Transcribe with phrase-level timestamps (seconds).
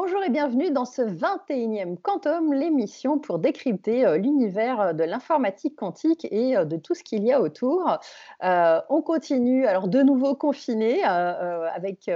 [0.00, 5.74] Bonjour et bienvenue dans ce 21e Quantum, l'émission pour décrypter euh, l'univers euh, de l'informatique
[5.74, 7.98] quantique et euh, de tout ce qu'il y a autour.
[8.40, 12.08] on continue, alors de nouveau confiné avec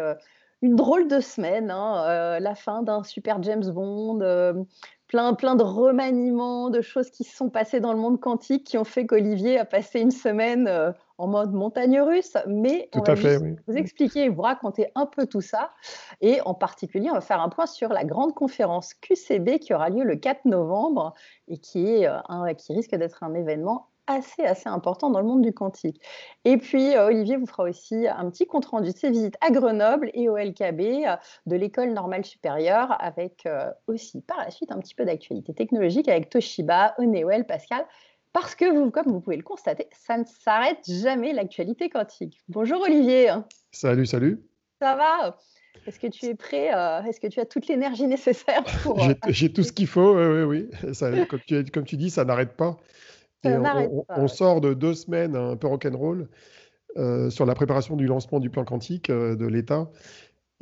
[0.63, 4.21] une drôle de semaine, hein, la fin d'un super James Bond,
[5.13, 8.79] plein, plein de remaniements, de choses qui se sont passées dans le monde quantique qui
[8.79, 13.77] ont fait qu'Olivier a passé une semaine en mode montagne russe, mais on va vous
[13.77, 15.71] expliquer et vous raconter un peu tout ça.
[16.23, 19.91] Et en particulier, on va faire un point sur la grande conférence QCB qui aura
[19.91, 21.13] lieu le 4 novembre
[21.47, 25.27] et qui, est, euh, un, qui risque d'être un événement assez, assez important dans le
[25.27, 26.01] monde du quantique.
[26.45, 30.11] Et puis, euh, Olivier vous fera aussi un petit compte-rendu de ses visites à Grenoble
[30.15, 31.17] et au LKB euh,
[31.47, 33.49] de l'École normale supérieure, avec
[33.87, 37.85] aussi par la suite un petit peu d'actualité technologique avec Toshiba, Honeywell, Pascal
[38.33, 42.41] parce que, vous, comme vous pouvez le constater, ça ne s'arrête jamais l'actualité quantique.
[42.49, 43.31] Bonjour Olivier.
[43.73, 44.43] Salut, salut.
[44.81, 45.37] Ça va?
[45.87, 48.99] Est-ce que tu es prêt euh, Est-ce que tu as toute l'énergie nécessaire pour...
[49.29, 50.69] J'ai tout ce qu'il faut, oui, oui.
[50.83, 51.27] oui.
[51.27, 52.79] comme, tu, comme, tu, dis, ça n'arrête pas.
[53.45, 56.29] On, pas, on sort de deux semaines un peu rock'n'roll
[56.97, 59.89] euh, sur la préparation du lancement du plan quantique euh, de l'État.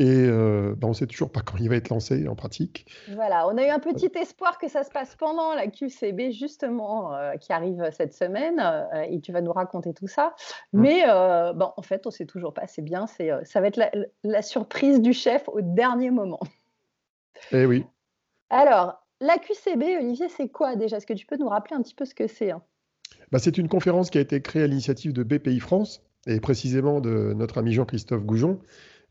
[0.00, 2.86] Et euh, ben, on ne sait toujours pas quand il va être lancé en pratique.
[3.12, 7.14] Voilà, on a eu un petit espoir que ça se passe pendant la QCB, justement,
[7.14, 8.58] euh, qui arrive cette semaine.
[8.60, 10.34] Euh, et tu vas nous raconter tout ça.
[10.72, 10.80] Mmh.
[10.80, 11.04] Mais
[11.54, 12.66] bon, en fait, on ne sait toujours pas.
[12.66, 13.78] C'est bien, ça va être
[14.24, 16.40] la, surprise du chef au dernier moment.
[17.52, 17.84] Eh oui.
[18.48, 20.96] Alors, la QCB, Olivier, c'est quoi déjà?
[20.96, 22.62] Est-ce que tu peux nous rappeler un petit peu ce que c'est hein?
[23.32, 27.00] Bah, C'est une conférence qui a été créée à l'initiative de BPI France et précisément
[27.00, 28.60] de notre ami Jean-Christophe Goujon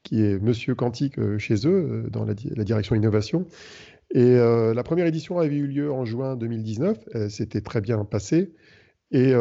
[0.03, 3.47] qui est Monsieur Quantique euh, chez eux, euh, dans la, direction innovation.
[4.11, 8.53] Et euh, la première édition avait eu lieu en juin 2019, c'était très bien passé.
[9.11, 9.33] Et,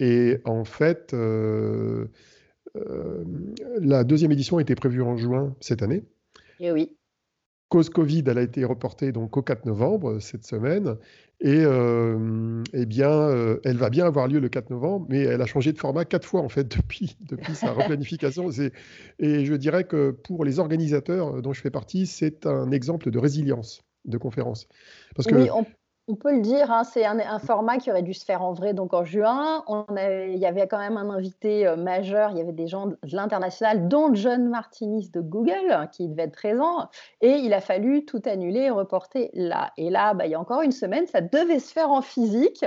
[0.00, 1.14] et en fait,
[3.80, 6.04] la deuxième édition était prévue en juin cette année.
[6.60, 6.94] Et oui
[7.72, 10.96] cause Covid, elle a été reportée donc au 4 novembre cette semaine.
[11.40, 15.40] Et euh, eh bien, euh, elle va bien avoir lieu le 4 novembre, mais elle
[15.40, 18.50] a changé de format quatre fois en fait depuis, depuis sa replanification.
[19.18, 23.18] Et je dirais que pour les organisateurs dont je fais partie, c'est un exemple de
[23.18, 24.68] résilience de conférence.
[25.16, 25.34] Parce que
[26.16, 28.92] peut le dire, hein, c'est un, format qui aurait dû se faire en vrai donc
[28.92, 29.62] en juin.
[29.68, 32.88] On il y avait quand même un invité euh, majeur, il y avait des gens
[32.88, 36.88] de l'international, dont John Martinis de Google, hein, qui devait être présent.
[37.20, 39.72] Et il a fallu tout annuler et reporter là.
[39.76, 42.64] Et là, bah, il y a encore une semaine, ça devait se faire en physique.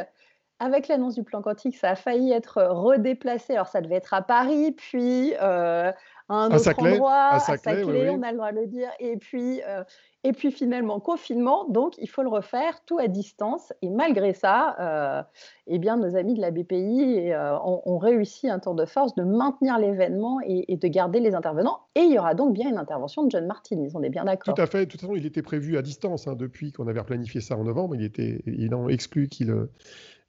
[0.59, 3.55] Avec l'annonce du plan quantique, ça a failli être redéplacé.
[3.55, 5.91] Alors, ça devait être à Paris, puis euh,
[6.29, 8.89] un autre endroit, à Saclay, on a le droit de le dire.
[8.99, 9.83] Et puis, euh,
[10.25, 13.71] et puis finalement, confinement, donc il faut le refaire tout à distance.
[13.83, 15.21] Et malgré ça, euh,
[15.67, 19.23] eh bien, nos amis de la BPI euh, ont, réussi un tour de force de
[19.23, 21.79] maintenir l'événement et, de garder les intervenants.
[21.93, 24.55] Et il y aura donc bien une intervention de John Martinez, on est bien d'accord.
[24.55, 24.87] Tout à fait.
[24.87, 27.63] De toute façon, il était prévu à distance hein, depuis qu'on avait planifié ça en
[27.63, 27.93] novembre.
[27.93, 29.53] Il était évidemment exclu qu'il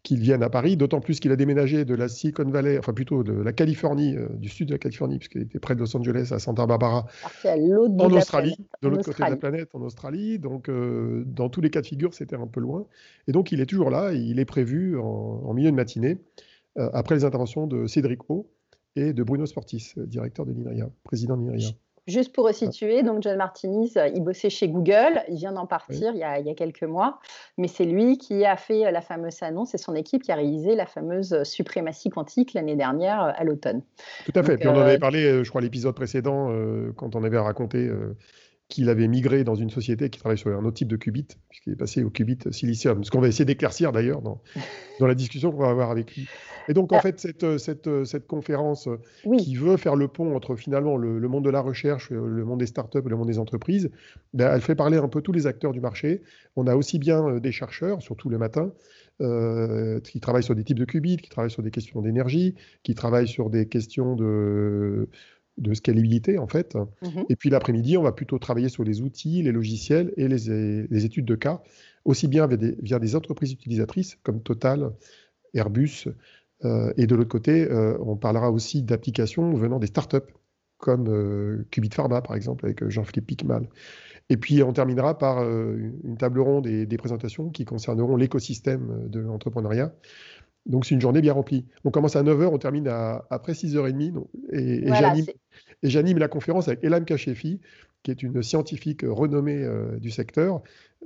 [0.06, 3.25] qu'il vienne à Paris, d'autant plus qu'il a déménagé de la Silicon Valley, enfin plutôt
[3.25, 6.28] de la Californie, euh, du sud de la Californie, puisqu'il était près de Los Angeles,
[6.31, 7.06] à Santa Barbara,
[7.44, 10.39] en Australie, de l'autre côté de la planète, en Australie.
[10.39, 12.87] Donc, euh, dans tous les cas de figure, c'était un peu loin.
[13.27, 16.19] Et donc, il est toujours là, il est prévu en, milieu de matinée,
[16.78, 18.49] euh, après les interventions de Cédric O
[18.95, 21.71] et de Bruno Sportis, directeur de l'INRIA, président de l'INRIA.
[22.06, 26.12] Juste pour resituer, donc John Martinis, euh, il bossait chez Google, il vient d'en partir
[26.15, 27.19] il, y a, quelques mois,
[27.59, 30.37] mais c'est lui qui a fait euh, la fameuse annonce, c'est son équipe qui a
[30.37, 33.83] réalisé la fameuse euh, suprématie quantique l'année dernière à l'automne.
[34.25, 36.53] Tout à fait, puis on en avait parlé, je crois, l'épisode précédent,
[36.97, 37.91] quand on avait raconté
[38.69, 41.72] qu'il avait migré dans une société qui travaille sur un autre type de qubit, puisqu'il
[41.72, 43.04] est passé au qubit silicium.
[43.04, 44.43] Ce qu'on va essayer d'éclaircir d'ailleurs dans,
[45.00, 46.27] dans, la discussion qu'on va avoir avec lui.
[46.69, 47.00] Et donc, en ah.
[47.00, 48.88] fait, cette, cette, cette conférence
[49.38, 52.66] qui veut faire le pont entre finalement le, monde de la recherche, le monde des
[52.66, 53.91] startups et le monde des entreprises,
[54.34, 56.22] ben, elle fait parler un peu tous les acteurs du marché.
[56.56, 58.72] On a aussi bien euh, des chercheurs, surtout le matin,
[59.21, 62.95] euh, qui travaillent sur des types de qubits, qui travaillent sur des questions d'énergie, qui
[62.95, 65.09] travaillent sur des questions de
[65.59, 66.75] de scalabilité en fait.
[66.75, 71.05] Mmh et puis l'après-midi, on va plutôt travailler sur les outils, les logiciels et les,
[71.05, 71.63] études de cas,
[72.05, 74.93] aussi bien via des, entreprises utilisatrices comme Total,
[75.55, 76.09] Airbus.
[76.65, 80.33] Euh, et de l'autre côté, euh, on parlera aussi d'applications venant des startups
[80.79, 83.69] comme euh, Qubit Pharma par exemple avec Jean-Philippe Picmal.
[84.29, 89.21] Et puis on terminera par une table ronde et des présentations qui concerneront l'écosystème de
[89.21, 89.93] l'entrepreneuriat
[90.66, 91.65] donc, c'est une journée bien remplie.
[91.84, 94.24] On commence à 9h, on termine à, après 6h30.
[94.53, 94.84] et,
[95.83, 97.60] j'anime la conférence avec Elam Kachefi,
[98.07, 99.67] qui est une scientifique renommée
[99.99, 100.61] du secteur.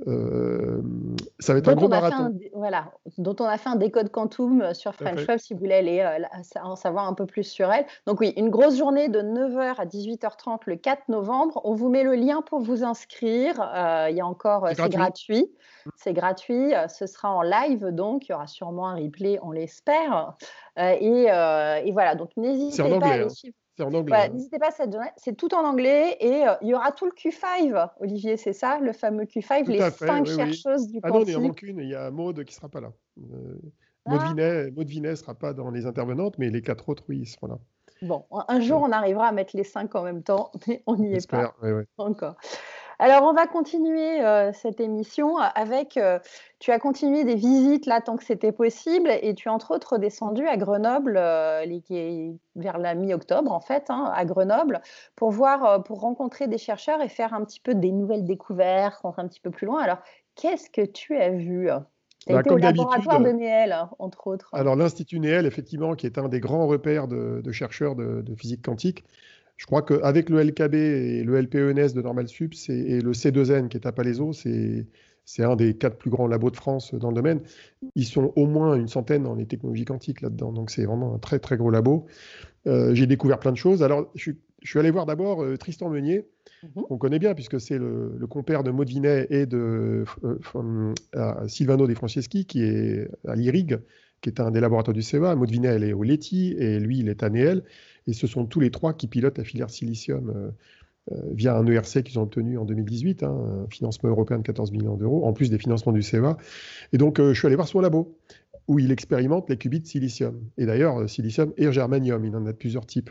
[0.05, 2.39] ça va être un gros marathon.
[2.53, 6.19] voilà, dont on a fait un décode quantum sur French Web si vous voulez aller
[6.63, 7.87] en savoir un peu plus sur elle.
[8.07, 11.59] Donc oui, une grosse journée de 9h à 18h30 le 4 novembre.
[11.65, 13.55] On vous met le lien pour vous inscrire.
[14.11, 15.51] Il y a encore, c'est gratuit.
[15.97, 16.75] C'est gratuit.
[16.89, 18.29] Ce sera en live donc.
[18.29, 20.37] Il y aura sûrement un replay, on l'espère.
[20.77, 23.29] et, et, voilà, donc n'hésitez pas à aller hein.
[23.31, 24.17] suivre en anglais.
[24.17, 24.29] Hein.
[24.33, 27.13] N'hésitez pas cette journée, c'est tout en anglais et euh, il y aura tout le
[27.13, 31.41] Q5, Olivier, c'est ça, le fameux Q5, les cinq chercheuses du ah non, il en
[31.41, 32.93] manque une, il y a Maude qui ne sera pas là.
[33.19, 33.55] Euh,
[34.07, 34.83] Maude, ah.
[34.85, 37.59] Vinet, ne sera pas dans les intervenantes, mais les quatre autres, oui, ils seront là.
[38.03, 41.13] Bon, un jour, on arrivera à mettre les cinq en même temps, mais on n'y
[41.13, 41.55] est pas
[41.99, 42.37] encore.
[43.03, 45.97] Alors, on va continuer euh, cette émission avec.
[45.97, 46.19] Euh,
[46.59, 49.97] tu as continué des visites là tant que c'était possible et tu es entre autres
[49.97, 51.65] descendu à Grenoble euh,
[52.57, 54.83] vers la mi-octobre en fait, hein, à Grenoble,
[55.17, 59.23] pour voir, pour rencontrer des chercheurs et faire un petit peu des nouvelles découvertes, rentrer
[59.23, 59.83] un petit peu plus loin.
[59.83, 60.01] Alors,
[60.35, 61.71] qu'est-ce que tu as vu?
[62.27, 64.51] Tu bah, été au laboratoire de Néel, entre autres.
[64.53, 69.05] Alors, l'Institut Néel, effectivement, qui est un des grands repères de, chercheurs de, physique quantique,
[69.61, 73.77] je crois qu'avec le LKB et le LPENS de Normal Sup et le C2N qui
[73.77, 74.87] est à Palaiso, c'est
[75.39, 77.43] un des quatre plus grands labos de France dans le domaine.
[77.95, 80.51] Ils sont au moins une centaine dans les technologies quantiques là-dedans.
[80.51, 82.07] Donc c'est vraiment un très très gros labo.
[82.67, 83.83] Euh, j'ai découvert plein de choses.
[83.83, 86.27] Alors je, suis allé voir d'abord euh, Tristan Meunier,
[86.63, 86.85] mhm.
[86.85, 90.95] qu'on connaît bien puisque c'est le, compère de Maud Vinet et de euh,
[91.49, 93.79] Silvano De Franceschi qui est à l'IRIG,
[94.23, 95.37] qui est un des laboratoires du CEA.
[95.37, 97.63] Maud Vinet, elle est au LETI et lui, il est à Néel.
[98.07, 100.51] Et ce sont tous les trois qui pilotent la filière silicium euh,
[101.13, 104.73] euh, via un ERC qu'ils ont obtenu en 2018, hein, un financement européen de 14
[104.73, 106.37] millions d'euros, en plus des financements du CEA.
[106.93, 108.17] Et donc, euh, je suis allé voir son labo,
[108.69, 110.41] où il expérimente les qubits silicium.
[110.59, 113.11] Et d'ailleurs, silicium et germanium, il en a de plusieurs types.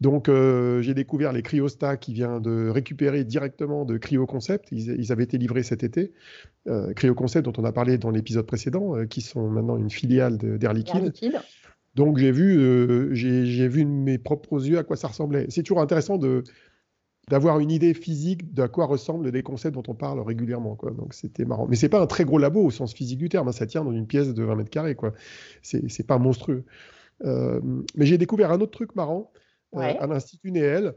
[0.00, 4.68] Donc, j'ai découvert les cryostats qui vient de récupérer directement de CryoConcept.
[4.72, 6.12] Ils avaient été livrés cet été.
[6.66, 11.12] CryoConcept, dont on a parlé dans l'épisode précédent, qui sont maintenant une filiale d'Air Liquide.
[11.94, 15.46] Donc j'ai vu, euh, j'ai vu de mes propres yeux à quoi ça ressemblait.
[15.48, 16.42] C'est toujours intéressant de
[17.28, 20.76] d'avoir une idée physique de à quoi ressemblent des concepts dont on parle régulièrement.
[20.76, 20.90] Quoi.
[20.90, 21.66] Donc c'était marrant.
[21.66, 23.48] Mais c'est pas un très gros labo au sens physique du terme.
[23.48, 23.52] Hein.
[23.52, 24.94] Ça tient dans une pièce de 20 mètres carrés.
[24.94, 25.14] Quoi.
[25.62, 26.64] C'est, pas monstrueux.
[27.24, 27.60] Euh,
[27.96, 29.32] mais j'ai découvert un autre truc marrant
[29.74, 30.94] euh, à l'Institut Néel.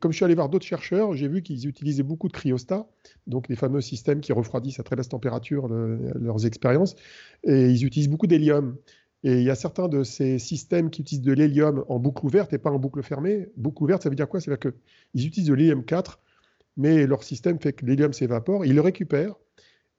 [0.00, 2.86] Comme je suis allé voir d'autres chercheurs, j'ai vu qu'ils utilisaient beaucoup de cryostats,
[3.26, 6.94] donc les fameux systèmes qui refroidissent à très basse température leurs expériences,
[7.42, 8.76] et ils utilisent beaucoup d'hélium.
[9.24, 12.52] Et il y a certains de ces systèmes qui utilisent de l'hélium en boucle ouverte
[12.52, 13.48] et pas en boucle fermée.
[13.56, 14.40] Boucle ouverte, ça veut dire quoi?
[14.40, 14.72] Ça veut dire
[15.12, 16.20] qu'ils utilisent de l'hélium 4,
[16.76, 19.34] mais leur système fait que l'hélium s'évapore, ils le récupèrent,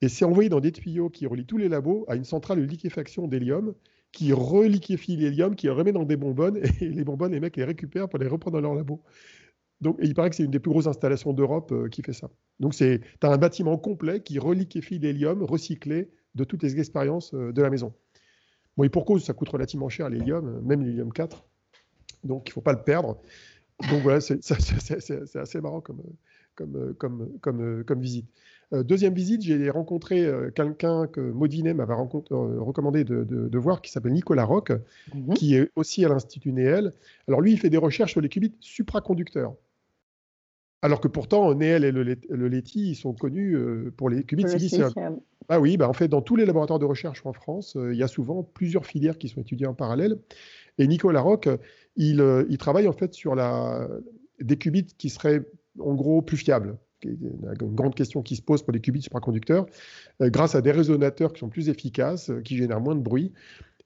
[0.02, 2.66] et c'est envoyé dans des tuyaux qui relient tous les labos à une centrale de
[2.66, 3.74] liquéfaction d'hélium
[4.12, 7.64] qui reliquéfie l'hélium, qui le remet dans des bonbonnes, et les bonbonnes, les mecs les
[7.64, 9.02] récupèrent pour les reprendre dans leur labo.
[9.82, 12.30] Donc, il paraît que c'est une des plus grosses installations d'Europe euh, qui fait ça.
[12.60, 17.52] Donc, tu as un bâtiment complet qui reliquéfie l'hélium recyclé de toutes les expériences euh,
[17.52, 17.94] de la maison.
[18.78, 21.44] Bon, et pour cause, ça coûte relativement cher l'hélium, même l'hélium 4.
[22.24, 23.18] Donc, il ne faut pas le perdre.
[23.90, 26.02] Donc, voilà, c'est assez marrant comme,
[26.56, 28.28] comme, comme, comme, comme visite.
[28.74, 33.82] Euh, deuxième visite, j'ai rencontré euh, quelqu'un que Maudinet m'avait euh, recommandé de, de, voir,
[33.82, 34.72] qui s'appelle Nicolas Roch,
[35.14, 35.34] mhm.
[35.36, 36.92] qui est aussi à l'Institut Néel.
[37.28, 39.54] Alors lui, il fait des recherches sur les qubits supraconducteurs.
[40.86, 43.58] Alors que pourtant, Néel et le, le LETI, ils sont connus
[43.98, 44.92] pour les qubits silicium.
[45.48, 48.00] Ah oui, bah en fait, dans tous les laboratoires de recherche en France, euh, il
[48.00, 50.18] y a souvent plusieurs filières qui sont étudiées en parallèle.
[50.78, 51.24] Et Nicolas
[51.96, 53.88] il, euh, il, travaille en fait sur la,
[54.42, 55.46] des qubits qui seraient
[55.80, 56.78] en gros plus fiables.
[57.04, 59.68] Une grande question qui se pose pour les qubits supraconducteurs,
[60.22, 63.32] euh, grâce à des résonateurs qui sont plus efficaces, qui génèrent moins de bruit.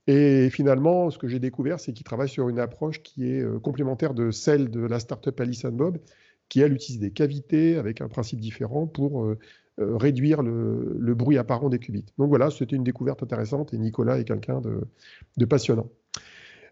[0.08, 4.14] Et finalement, ce que j'ai découvert, c'est qu'il travaille sur une approche qui est complémentaire
[4.16, 6.00] de celle de la startup Alison Bob,
[6.50, 9.38] qui elle utilise des cavités avec un principe différent pour euh,
[9.78, 12.06] réduire le, bruit apparent des qubits.
[12.18, 15.88] Donc voilà, c'était une découverte intéressante et Nicolas est quelqu'un de, passionnant.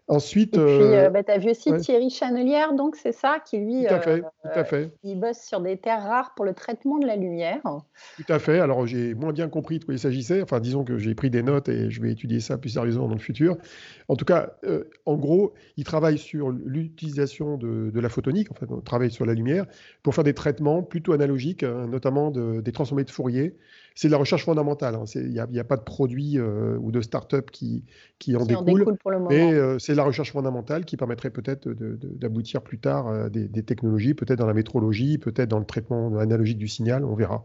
[0.08, 3.40] Ensuite, et puis, euh, euh, bah, tu as vu aussi Thierry Chanelière, donc c'est ça,
[3.44, 4.90] qui lui, tout à fait, tout à fait.
[5.04, 7.60] il bosse sur des terres rares pour le traitement de la lumière.
[8.16, 8.58] Tout à fait.
[8.58, 10.40] Alors j'ai moins bien compris de quoi il s'agissait.
[10.40, 13.14] Enfin, disons que j'ai pris des notes et je vais étudier ça plus sérieusement dans
[13.14, 13.58] le futur.
[14.08, 14.54] En tout cas,
[15.04, 18.50] en gros, il travaille sur l'utilisation de, la photonique.
[18.50, 19.66] En fait, on travaille sur la lumière
[20.02, 23.56] pour faire des traitements plutôt analogiques, hein, notamment des transformés de Fourier
[23.98, 24.94] c'est de la recherche fondamentale.
[24.94, 25.06] Hein.
[25.16, 27.84] Il n'y a, pas de produit euh, ou de start-up qui,
[28.20, 28.96] qui en découle.
[29.28, 34.14] mais euh, c'est la recherche fondamentale qui permettrait peut-être d'aboutir plus tard à des, technologies,
[34.14, 37.44] peut-être dans la métrologie, peut-être dans le traitement analogique du signal, on verra.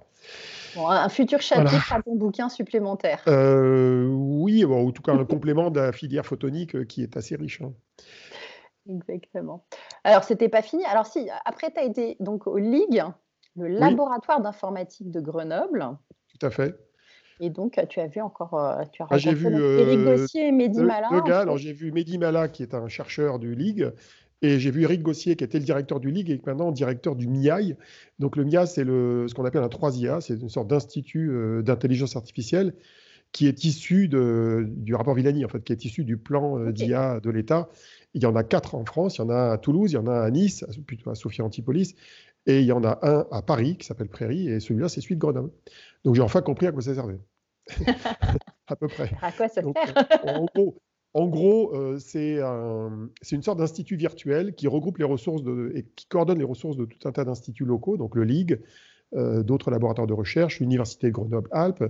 [0.78, 3.24] un futur chapitre à ton bouquin supplémentaire.
[3.28, 7.36] Euh, oui, ou en tout cas un complément de la filière photonique qui est assez
[7.36, 7.64] riche.
[7.64, 7.74] Hein.
[8.88, 9.66] Exactement.
[10.04, 10.86] Alors, c'était pas fini.
[10.86, 13.04] Alors, si, après, tu as été donc aux ligues
[13.56, 15.98] le laboratoire d'informatique de Grenoble.
[16.44, 16.76] À fait.
[17.40, 18.52] Et donc, tu as vu encore,
[18.92, 21.08] tu as ah, rencontré vu, Eric Gossier et Mehdi Mala.
[21.40, 23.92] alors j'ai vu Mehdi Mala, qui est un chercheur du Ligue,
[24.42, 27.28] et j'ai vu Eric Gossier, qui était le directeur du Ligue et maintenant directeur du
[27.28, 27.76] MIAI.
[28.20, 32.74] Donc le MIAI, c'est ce qu'on appelle un 3IA, c'est une sorte d'institut d'intelligence artificielle
[33.34, 36.72] qui est issu de, du rapport Villani, en fait, qui est issu du plan euh,
[36.72, 37.68] d'IA de l'État.
[38.14, 39.98] Il y en a quatre en France, il y en a à Toulouse, il y
[39.98, 41.96] en a à Nice, plutôt à Sophia Antipolis,
[42.46, 45.16] et il y en a un à Paris qui s'appelle Prairie, et celui-là, c'est celui
[45.16, 45.50] de Grenoble.
[46.04, 47.20] Donc j'ai enfin compris à quoi ça servait.
[48.68, 49.12] à peu près.
[49.22, 50.72] À quoi ça sert euh,
[51.16, 52.40] en gros, euh, c'est
[53.36, 56.86] une sorte d'institut virtuel qui regroupe les ressources de, et qui coordonne les ressources de
[56.86, 58.60] tout un tas d'instituts locaux, donc le LIG,
[59.12, 61.84] d'autres laboratoires de recherche, l'Université de Grenoble-Alpes,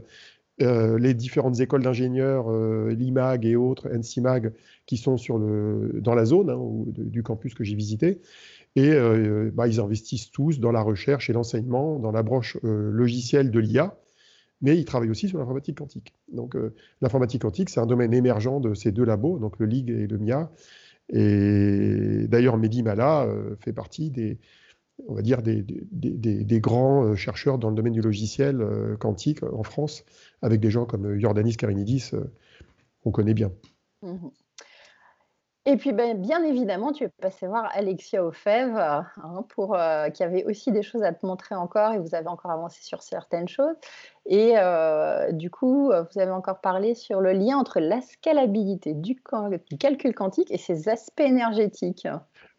[0.61, 4.53] euh, les différentes écoles d'ingénieurs, euh, l'IMAG et autres, NCIMAG,
[4.85, 6.59] qui sont sur le, dans la zone hein,
[6.95, 8.21] du campus que j'ai visité.
[8.75, 13.49] Et euh, bah, ils investissent tous dans la recherche et l'enseignement, dans la branche logicielle
[13.49, 13.97] de l'IA,
[14.63, 16.15] mais ils travaillent aussi sur l'informatique quantique.
[16.31, 16.57] Donc
[17.01, 20.17] l'informatique quantique, c'est un domaine émergent de ces deux labos, donc le LIG et le
[20.17, 20.49] MIA.
[21.09, 23.27] Et d'ailleurs, Mehdi Mala
[23.59, 24.39] fait partie des,
[25.07, 29.63] on va dire, des, grands euh, chercheurs dans le domaine du logiciel euh, quantique en
[29.63, 30.03] France,
[30.41, 32.11] avec des gens comme Jordanis Karinidis,
[33.03, 33.51] qu'on connaît bien.
[34.01, 34.27] Mmh
[35.65, 39.05] et puis, ben, bien évidemment, tu es passé voir Alexia Ofev, hein,
[39.49, 39.77] pour,
[40.13, 43.01] qui avait aussi des choses à te montrer encore, et vous avez encore avancé sur
[43.01, 43.75] certaines choses.
[44.25, 44.55] Et
[45.31, 49.21] du coup, vous avez encore parlé sur le lien entre la scalabilité du
[49.79, 52.07] calcul quantique et ses aspects énergétiques.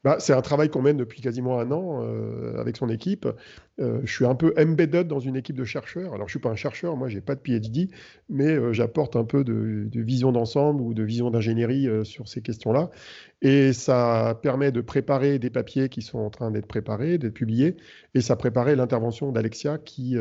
[0.05, 3.27] Bah, c'est un travail qu'on mène depuis quasiment un an euh, avec son équipe.
[3.81, 6.13] Euh, je suis un peu embedded dans une équipe de chercheurs.
[6.13, 7.89] Alors, je ne suis pas un chercheur, moi, je n'ai pas de PhD,
[8.29, 12.91] mais euh, j'apporte un peu de, vision d'ensemble ou de vision d'ingénierie sur ces questions-là.
[13.41, 17.77] Et ça permet de préparer des papiers qui sont en train d'être préparés, d'être publiés,
[18.15, 20.17] et ça préparait l'intervention d'Alexia qui,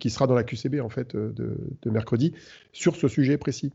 [0.00, 2.34] qui sera dans la QCB, en fait, de mercredi,
[2.72, 3.72] sur ce sujet précis.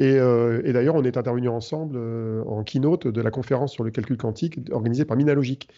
[0.00, 3.90] Euh, et, d'ailleurs, on est intervenu ensemble euh, en keynote de la conférence sur le
[3.90, 5.68] calcul quantique organisée par Minalogic,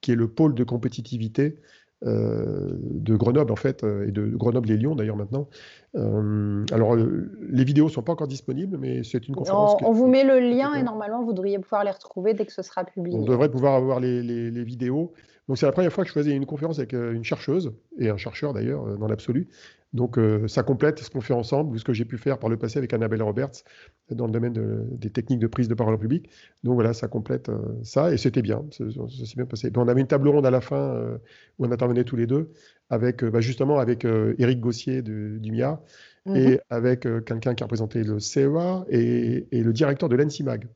[0.00, 1.56] qui est le pôle de compétitivité
[2.04, 5.48] euh, de Grenoble en fait, et de Grenoble et Lyon d'ailleurs maintenant.
[5.94, 9.76] alors les vidéos sont pas encore disponibles, mais c'est une conférence.
[9.82, 12.62] On, vous met le lien et normalement vous devriez pouvoir les retrouver dès que ce
[12.62, 13.16] sera publié.
[13.16, 15.12] On devrait pouvoir avoir les, les vidéos.
[15.48, 18.16] Donc c'est la première fois que je faisais une conférence avec une chercheuse et un
[18.16, 19.48] chercheur d'ailleurs dans l'absolu.
[19.94, 22.50] Donc, euh, ça complète ce qu'on fait ensemble, ou ce que j'ai pu faire par
[22.50, 23.62] le passé avec Annabelle Roberts
[24.10, 24.52] dans le domaine
[24.90, 26.28] des techniques de prise de parole en public.
[26.64, 29.70] Donc voilà, ça complète euh, ça, et c'était bien, ça, s'est bien passé.
[29.76, 31.16] on avait une table ronde à la fin euh,
[31.58, 32.50] où on intervenait tous les deux,
[32.90, 35.80] avec bah, justement avec Éric Gossier de, du MIA,
[36.26, 36.36] mhm.
[36.36, 40.66] et avec quelqu'un qui a représenté le CEA et, le directeur de l'ENSIMAG.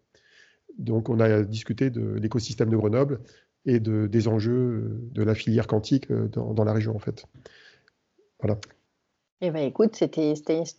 [0.79, 3.19] Donc on a discuté de l'écosystème de Grenoble
[3.67, 7.27] et de, des enjeux de la filière quantique dans, dans la région en fait.
[8.41, 8.61] Voilà.
[9.41, 10.35] Eh bien, écoute, c'était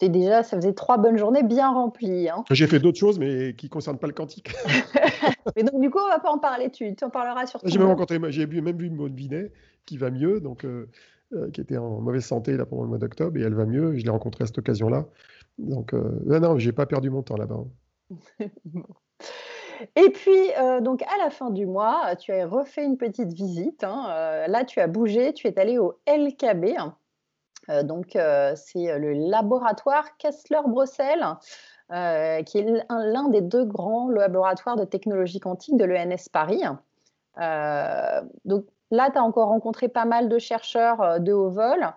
[0.09, 2.27] déjà, ça faisait trois bonnes journées bien remplies.
[2.27, 2.43] Hein.
[2.51, 4.53] J'ai fait d'autres choses, mais qui ne concernent pas le quantique.
[5.55, 6.69] mais donc, du coup, on ne va pas en parler.
[6.69, 9.53] Tu, en parleras sur J'ai même rencontré, j'ai même vu Maud Binet,
[9.85, 10.89] qui va mieux, donc, euh,
[11.31, 13.97] euh, qui était en mauvaise santé là, pendant le mois d'octobre, et elle va mieux.
[13.97, 15.05] Je l'ai rencontrée à cette occasion-là.
[15.57, 17.63] Donc, euh, non, non, j'ai pas perdu mon temps là-bas.
[19.95, 20.35] Et puis,
[20.81, 23.85] donc à la fin du mois, tu as refait une petite visite.
[23.85, 24.45] Hein.
[24.49, 26.75] là, tu as bougé, tu es allé au LKB,
[27.83, 31.25] donc, euh, c'est euh, le laboratoire Kessler-Bruxelles.
[32.45, 36.61] qui est l'un des deux grands laboratoires de technologie quantique de l'ENS Paris.
[38.45, 41.87] donc là, tu as encore rencontré pas mal de chercheurs de haut vol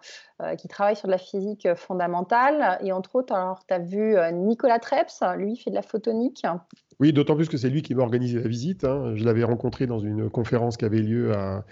[0.57, 2.79] qui travaillent sur de la physique fondamentale.
[2.83, 3.35] Et entre autres,
[3.69, 6.47] tu as vu Nicolas Treps, lui, fait de la photonique.
[6.99, 8.85] Oui, d'autant plus que c'est lui qui m'a organisé la visite.
[8.85, 9.13] Hein.
[9.15, 11.65] Je l'avais rencontré dans une conférence qui avait lieu à,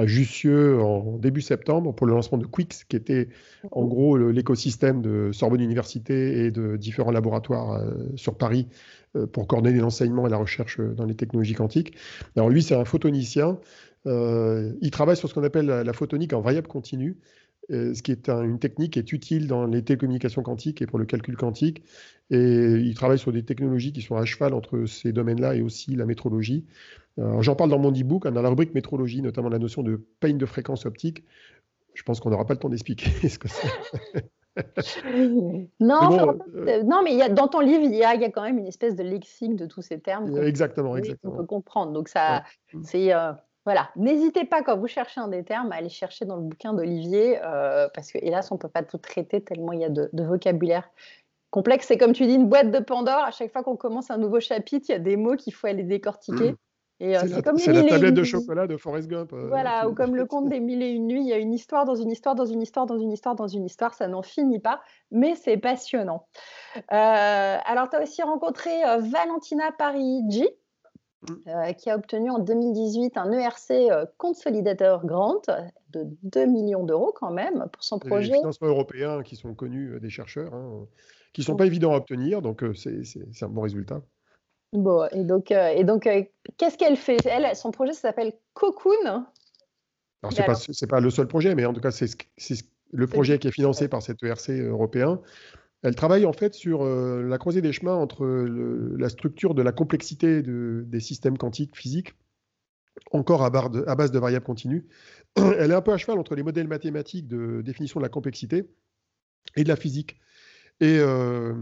[0.00, 3.28] à Jussieu en début septembre pour le lancement de Quix, qui était
[3.70, 8.66] en gros l'écosystème de Sorbonne Université et de différents laboratoires euh, sur Paris
[9.16, 11.94] euh, pour coordonner l'enseignement et la recherche dans les technologies quantiques.
[12.34, 13.58] Alors lui, c'est un photonicien.
[14.06, 17.18] Euh, il travaille sur ce qu'on appelle la, photonique en variable continue,
[17.68, 21.04] ce qui est une technique qui est utile dans les télécommunications quantiques et pour le
[21.04, 21.84] calcul quantique.
[22.30, 25.94] Et il travaille sur des technologies qui sont à cheval entre ces domaines-là et aussi
[25.94, 26.64] la métrologie.
[27.40, 30.38] J'en parle dans mon e-book, hein, dans la rubrique métrologie, notamment la notion de peine
[30.38, 31.24] de fréquence optique.
[31.94, 33.68] Je pense qu'on n'aura pas le temps d'expliquer ce que c'est.
[35.80, 38.66] non, euh, non, mais y a, dans ton livre, il y, a, quand même une
[38.66, 40.36] espèce de lexique de tous ces termes.
[40.38, 41.34] Exactement, exactement.
[41.34, 41.92] On peut comprendre.
[41.92, 42.44] Donc, ça,
[42.82, 43.14] c'est.
[43.14, 43.32] Euh,
[43.66, 46.72] voilà, n'hésitez pas quand vous cherchez un des termes à aller chercher dans le bouquin
[46.72, 49.90] d'Olivier, euh, parce que hélas, on ne peut pas tout traiter tellement il y a
[49.90, 50.88] de, de vocabulaire
[51.50, 51.86] complexe.
[51.86, 53.22] C'est comme tu dis, une boîte de Pandore.
[53.22, 55.66] À chaque fois qu'on commence un nouveau chapitre, il y a des mots qu'il faut
[55.66, 56.54] aller décortiquer.
[57.00, 59.32] C'est la, tablette de chocolat de Forrest Gump.
[59.32, 61.84] voilà, ou comme le conte des mille et une nuits, il y a une histoire
[61.84, 64.60] dans une histoire, dans une histoire, dans une histoire, dans une histoire, ça n'en finit
[64.60, 64.80] pas,
[65.10, 66.26] mais c'est passionnant.
[66.88, 70.46] alors, tu as aussi rencontré Valentina Parigi,
[71.28, 71.34] Mm.
[71.48, 75.42] Euh, qui a obtenu en 2018 un ERC euh, Consolidator Grant
[75.90, 78.32] de 2 millions d'euros quand même pour son projet.
[78.32, 80.86] Les financements européens qui sont connus euh, des chercheurs, hein,
[81.34, 83.02] qui ne sont pas évidents à obtenir, donc c'est
[83.42, 84.02] un bon résultat.
[84.72, 86.08] Bon, et donc, et donc
[86.56, 87.18] qu'est-ce qu'elle fait?
[87.26, 89.24] Elle, Son projet s'appelle Cocoon.
[90.22, 92.08] Alors, ce n'est pas, pas, le seul projet, mais en tout cas, c'est
[92.92, 95.20] le projet qui est financé par cet ERC européen.
[95.82, 99.72] Elle travaille en fait sur euh, la croisée des chemins entre la structure de la
[99.72, 102.14] complexité des systèmes quantiques physiques,
[103.12, 104.86] encore à, base de variables continues.
[105.36, 108.68] Elle est un peu à cheval entre les modèles mathématiques de définition de la complexité
[109.56, 110.20] et de la physique.
[110.80, 111.54] Et euh,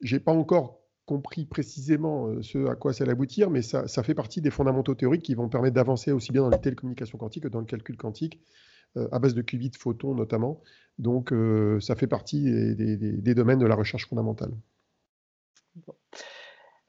[0.00, 3.86] je n'ai pas encore compris précisément euh, ce à quoi ça va aboutir, mais ça,
[4.02, 7.44] fait partie des fondamentaux théoriques qui vont permettre d'avancer aussi bien dans les télécommunications quantiques
[7.44, 8.40] que dans le calcul quantique,
[9.12, 10.60] à base de qubits photons notamment.
[10.98, 14.52] Donc, euh, ça fait partie des, domaines de la recherche fondamentale.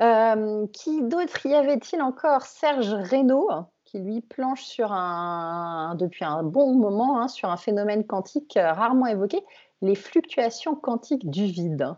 [0.02, 2.42] Euh, qui d'autre y avait-il encore?
[2.42, 3.50] Serge Reynaud,
[3.86, 9.06] qui lui planche sur un, depuis un bon moment hein, sur un phénomène quantique rarement
[9.06, 9.40] évoqué,
[9.82, 11.96] les fluctuations quantiques du vide.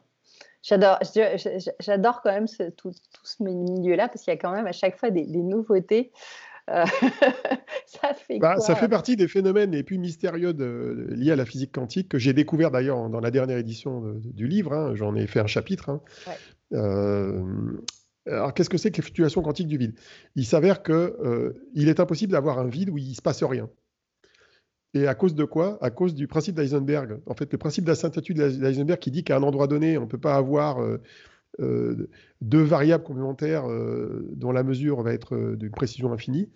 [0.63, 0.97] J'adore,
[1.79, 2.93] j'adore quand même tout,
[3.23, 6.11] ce milieu-là parce qu'il y a quand même à chaque fois des nouveautés.
[6.69, 6.85] Euh,
[7.85, 10.53] ça fait bah, Ça fait partie des phénomènes les plus mystérieux
[11.09, 14.73] liés à la physique quantique que j'ai découvert d'ailleurs dans la dernière édition du livre.
[14.73, 14.95] Hein.
[14.95, 15.89] J'en ai fait un chapitre.
[15.89, 16.01] Hein.
[16.73, 17.43] Euh,
[18.25, 19.95] alors, qu'est-ce que c'est que les fluctuations quantiques du vide?
[20.35, 23.69] Il s'avère qu'il euh, est impossible d'avoir un vide où il ne se passe rien.
[24.93, 25.77] Et à cause de quoi?
[25.81, 27.19] À cause du principe d'Eisenberg.
[27.25, 30.19] En fait, le principe d'asymptotie d'Eisenberg qui dit qu'à un endroit donné, on ne peut
[30.19, 30.79] pas avoir
[31.59, 32.09] euh,
[32.41, 36.49] deux variables complémentaires euh, dont la mesure va être euh, d'une précision infinie,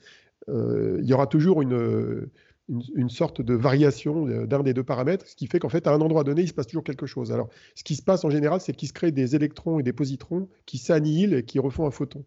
[0.50, 2.30] il y aura toujours une,
[2.70, 6.00] une, sorte de variation d'un des deux paramètres, ce qui fait qu'en fait, à un
[6.00, 7.34] endroit donné, il se passe toujours quelque chose.
[7.34, 9.92] Alors, ce qui se passe en général, c'est qu'il se crée des électrons et des
[9.92, 12.24] positrons qui s'annihilent et qui refont un photon.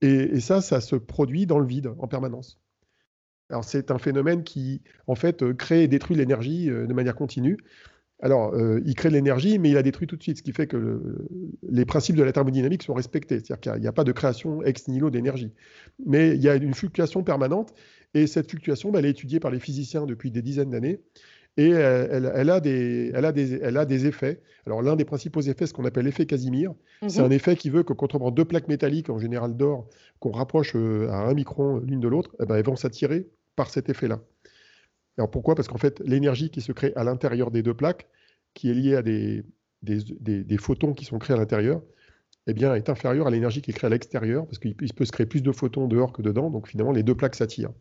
[0.00, 2.60] Et, ça, ça se produit dans le vide en permanence.
[3.50, 7.58] Alors, c'est un phénomène qui, en fait, crée et détruit l'énergie de manière continue.
[8.20, 10.52] Alors, euh, il crée de l'énergie, mais il la détruit tout de suite, ce qui
[10.52, 11.00] fait que
[11.68, 13.38] les principes de la thermodynamique sont respectés.
[13.38, 15.52] C'est-à-dire qu'il n'y a, pas de création ex nihilo d'énergie.
[16.04, 17.72] Mais il y a une fluctuation permanente,
[18.14, 21.00] et cette fluctuation, bah, elle est étudiée par les physiciens depuis des dizaines d'années,
[21.56, 24.40] et elle, a des, effets.
[24.66, 27.08] Alors, l'un des principaux effets, ce qu'on appelle l'effet Casimir, mhm.
[27.08, 29.88] c'est un effet qui veut que quand on prend deux plaques métalliques, en général d'or,
[30.18, 33.70] qu'on rapproche euh, à un micron l'une de l'autre, eh ben, elles vont s'attirer par
[33.70, 34.20] cet effet-là.
[35.18, 35.56] Alors pourquoi?
[35.56, 38.06] Parce qu'en fait, l'énergie qui se crée à l'intérieur des deux plaques,
[38.54, 39.44] qui est liée à des,
[40.58, 41.82] photons qui sont créés à l'intérieur,
[42.46, 45.26] eh est inférieure à l'énergie qui est créée à l'extérieur, parce qu'il peut se créer
[45.26, 47.72] plus de photons dehors que dedans, donc finalement, les deux plaques s'attirent.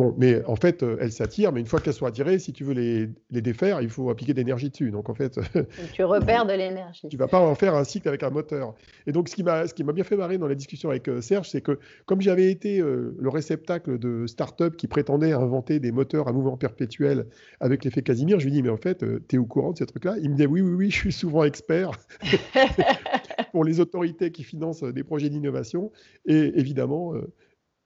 [0.00, 2.64] Bon, mais en fait, euh, elles s'attirent, mais une fois qu'elles sont attirées, si tu
[2.64, 3.10] veux les,
[3.42, 4.90] défaire, il faut appliquer de l'énergie dessus.
[4.90, 5.38] Donc en fait,
[5.92, 7.06] tu repères de l'énergie.
[7.10, 8.74] Tu vas pas en faire un cycle avec un moteur.
[9.06, 11.06] Et donc ce qui m'a ce qui m'a bien fait marrer dans la discussion avec
[11.08, 15.80] euh, Serge, c'est que comme j'avais été euh, le réceptacle de start-up qui prétendait inventer
[15.80, 17.26] des moteurs à mouvement perpétuel
[17.60, 19.86] avec l'effet Casimir, je lui dis mais en fait, tu es au courant de ces
[19.86, 20.14] trucs-là?
[20.22, 21.90] Il me dit oui oui oui, je suis souvent expert
[23.52, 25.92] pour les autorités qui financent des projets d'innovation
[26.24, 27.12] et évidemment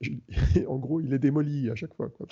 [0.68, 2.08] en gros, il est démoli à chaque fois.
[2.08, 2.26] Quoi,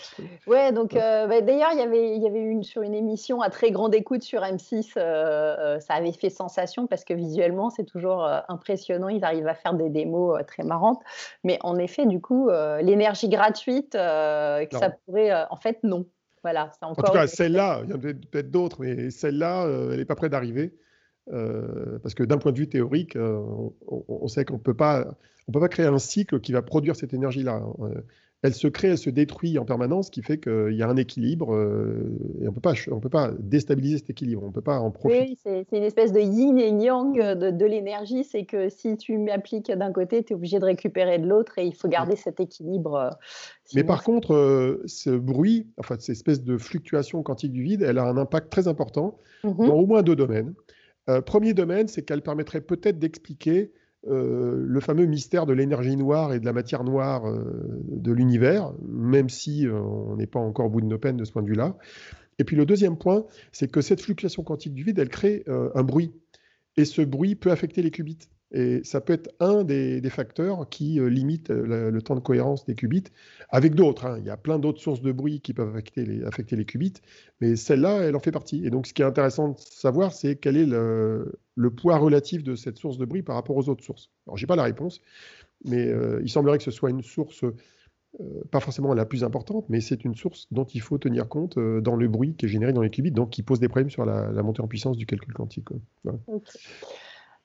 [0.46, 3.40] Ouais, donc euh, bah, d'ailleurs, il y avait, il y avait une sur une émission
[3.40, 7.70] à très grande écoute sur M6, euh, euh, ça avait fait sensation parce que visuellement,
[7.70, 9.09] c'est toujours impressionnant.
[9.09, 11.01] Ils arrivent à faire des démos très marrantes,
[11.44, 12.48] mais en effet, du coup,
[12.81, 16.07] l'énergie gratuite, que ça pourrait, en fait, non.
[16.42, 17.05] Voilà, encore.
[17.05, 20.16] En tout cas, celle-là, il y en a peut-être d'autres, mais celle-là, elle n'est pas
[20.16, 20.75] près d'arriver.
[21.27, 25.17] Parce que d'un point de vue théorique, on, on, sait qu'on ne peut pas
[25.71, 27.63] créer un cycle qui va produire cette énergie-là.
[27.65, 27.75] Hein.
[27.81, 28.01] Euh,
[28.45, 30.97] elle se crée, elle se détruit en permanence, ce qui fait qu'il y a un
[30.97, 34.91] équilibre euh, et on ne peut pas déstabiliser cet équilibre, on ne peut pas en
[34.91, 35.27] profiter.
[35.29, 39.71] Oui, c'est une espèce de yin et yang de, l'énergie, c'est que si tu m'appliques
[39.71, 42.97] d'un côté, tu es obligé de récupérer de l'autre et il faut garder cet équilibre.
[42.97, 43.11] Euh,
[43.77, 48.05] Mais par contre, ce bruit, enfin cette espèce de fluctuation quantique du vide, elle a
[48.05, 50.55] un impact très important mmh dans au moins deux domaines.
[51.27, 53.73] Premier domaine, c'est qu'elle permettrait peut-être d'expliquer
[54.09, 57.45] euh, le fameux mystère de l'énergie noire et de la matière noire euh,
[57.87, 61.25] de l'univers, même si euh, on n'est pas encore au bout de nos peines de
[61.25, 61.77] ce point de vue-là.
[62.41, 65.83] Et puis le deuxième point, c'est que cette fluctuation quantique du vide, elle crée un
[65.85, 66.12] bruit.
[66.77, 68.19] Et ce bruit peut affecter les qubits.
[68.55, 72.67] Et ça peut être un des, facteurs qui euh, limite euh, le, temps de cohérence
[72.67, 73.05] des qubits,
[73.49, 74.05] avec d'autres.
[74.05, 74.19] Hein.
[74.19, 76.05] Il y a plein d'autres sources de bruit qui peuvent affecter
[76.57, 76.93] les, qubits,
[77.41, 78.65] mais celle-là, elle en fait partie.
[78.67, 81.33] Et donc, ce qui est intéressant de savoir, c'est quel est le,
[81.75, 84.11] poids relatif de cette source de bruit par rapport aux autres sources.
[84.27, 85.01] Alors, je n'ai pas la réponse,
[85.65, 85.91] mais
[86.23, 87.45] il semblerait que ce soit une source
[88.51, 91.97] pas forcément la plus importante, mais c'est une source dont il faut tenir compte dans
[91.97, 94.31] le bruit qui est généré dans les qubits, donc qui pose des problèmes sur la,
[94.43, 95.69] montée en puissance du calcul quantique.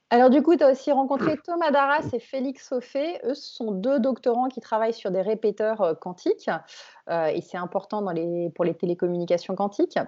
[0.10, 3.20] Alors du coup, tu as aussi rencontré Thomas Darras et Félix Sophé.
[3.26, 6.50] Eux, ce sont deux doctorants qui travaillent sur des répéteurs euh, quantiques,
[7.10, 10.00] euh, et c'est important dans les, pour les télécommunications quantiques.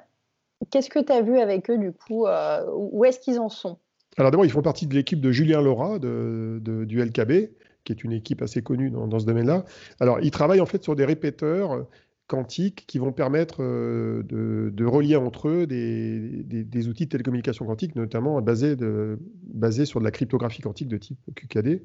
[0.72, 3.78] Qu'est-ce que tu as vu avec eux du coup euh, Où est-ce qu'ils en sont?
[4.18, 7.52] Alors d'abord, ils font partie de l'équipe de Julien Laura de, du LKB,
[7.84, 9.64] qui est une équipe assez connue dans, dans ce domaine-là.
[10.00, 11.86] Alors, ils travaillent en fait sur des répéteurs
[12.30, 18.40] quantiques qui vont permettre euh, de, relier entre eux des, outils de télécommunication quantique, notamment
[18.42, 18.76] basés,
[19.86, 21.84] sur de la cryptographie quantique de type QKD.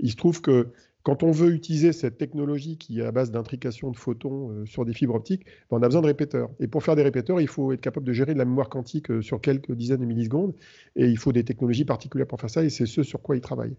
[0.00, 0.68] Il se trouve que
[1.04, 4.84] quand on veut utiliser cette technologie qui est à base d'intrication de photons euh, sur
[4.84, 6.50] des fibres optiques, ben, on a besoin de répéteurs.
[6.58, 9.10] Et pour faire des répéteurs, il faut être capable de gérer de la mémoire quantique
[9.10, 10.52] euh, sur quelques dizaines de millisecondes.
[10.96, 12.64] Et il faut des technologies particulières pour faire ça.
[12.64, 13.76] Et c'est ce sur quoi ils travaillent.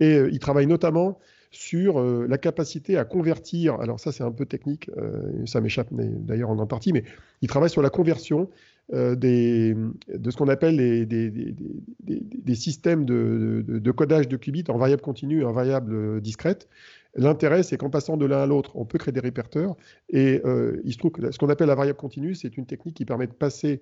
[0.00, 1.18] Et ils travaillent notamment
[1.50, 5.88] sur euh, la capacité à convertir, alors ça c'est un peu technique, euh, ça m'échappe
[5.90, 7.04] d'ailleurs en grande partie, mais
[7.42, 8.48] il travaille sur la conversion
[8.92, 15.40] euh, de ce qu'on appelle des, systèmes de, de, codage de qubits en variable continue
[15.40, 16.68] et en variable discrète.
[17.16, 19.76] L'intérêt, c'est qu'en passant de l'un à l'autre, on peut créer des réperteurs.
[20.08, 20.40] Et
[20.84, 23.26] il se trouve que ce qu'on appelle la variable continue, c'est une technique qui permet
[23.26, 23.80] de passer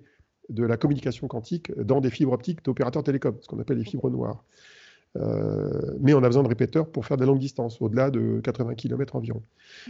[0.49, 4.09] de la communication quantique dans des fibres optiques d'opérateurs télécoms, ce qu'on appelle les fibres
[4.09, 4.43] noires.
[5.17, 8.75] Euh, mais on a besoin de répéteurs pour faire des longues distances, au-delà de 80
[8.75, 9.41] km environ.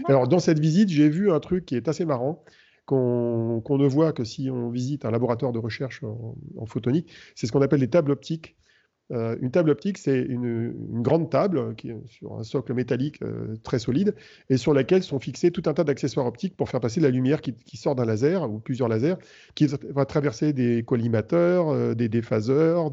[0.06, 2.44] Alors, dans cette visite, j'ai vu un truc qui est assez marrant,
[2.86, 7.12] qu'on ne voit que si on visite un laboratoire de recherche en photonique.
[7.36, 8.56] C'est ce qu'on appelle les tables optiques.
[9.12, 13.56] Euh, une table optique, c'est une, grande table qui est sur un socle métallique euh,
[13.64, 14.16] très solide
[14.50, 17.42] et sur laquelle sont fixés tout un tas d'accessoires optiques pour faire passer la lumière
[17.42, 19.16] qui, sort d'un laser ou plusieurs lasers,
[19.56, 22.92] qui va traverser des collimateurs, euh, des déphaseurs,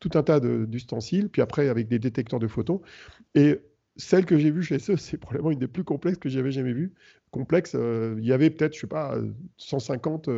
[0.00, 2.80] tout un tas d'ustensiles, puis après avec des détecteurs de photons.
[3.34, 3.58] Et
[3.96, 6.72] celle que j'ai vue chez eux, c'est probablement une des plus complexes que j'avais jamais
[6.72, 6.92] vues.
[7.30, 9.14] Complexe, il y avait peut-être, je sais pas,
[9.58, 10.30] 150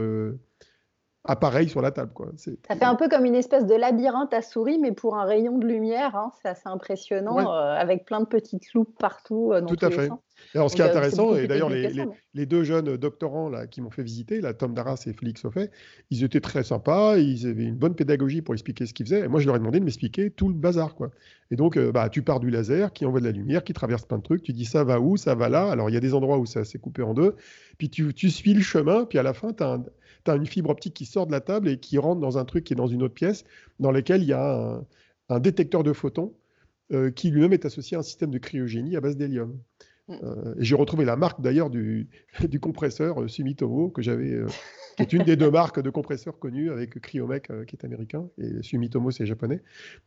[1.24, 2.12] appareil sur la table.
[2.14, 2.32] Quoi.
[2.36, 5.58] Ça fait un peu comme une espèce de labyrinthe à souris, mais pour un rayon
[5.58, 6.16] de lumière.
[6.16, 6.30] Hein.
[6.40, 9.52] C'est assez impressionnant, euh, avec plein de petites loupes partout.
[9.52, 10.08] Euh, Tout à fait.
[10.54, 13.90] Alors, ce qui est euh, intéressant, et d'ailleurs, les, deux jeunes doctorants là, qui m'ont
[13.90, 15.70] fait visiter, là, Tom Darras et Félix Soffet,
[16.08, 19.20] ils étaient très sympas, ils avaient une bonne pédagogie pour expliquer ce qu'ils faisaient.
[19.20, 20.94] Et moi, je leur ai demandé de m'expliquer tout le bazar.
[20.94, 21.10] Quoi.
[21.50, 24.16] Et donc, bah, tu pars du laser qui envoie de la lumière, qui traverse plein
[24.16, 25.70] de trucs, tu dis ça va où, ça va là?
[25.70, 27.36] Alors, il y a des endroits où ça s'est coupé en deux,
[27.76, 29.84] puis tu, tu suis le chemin, puis à la fin, tu as un
[30.24, 32.44] tu as une fibre optique qui sort de la table et qui rentre dans un
[32.44, 33.44] truc qui est dans une autre pièce,
[33.78, 34.80] dans lequel il y a
[35.28, 36.34] un, détecteur de photons
[36.92, 39.58] euh, qui lui-même est associé à un système de cryogénie à base d'hélium.
[40.08, 40.14] Mm.
[40.22, 42.08] Euh, j'ai retrouvé la marque d'ailleurs du,
[42.48, 44.40] du, compresseur euh, Sumitomo que j'avais,
[45.06, 48.62] qui est une des deux marques de compresseurs connues avec Cryomec qui est américain et
[48.62, 49.62] Sumitomo c'est japonais.